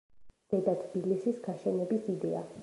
[0.53, 2.43] ზედა თბილისის გაშენების იდეა.